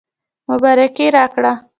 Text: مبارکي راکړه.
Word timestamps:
مبارکي 0.49 1.05
راکړه. 1.15 1.53